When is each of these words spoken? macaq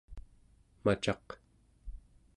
macaq 0.83 1.27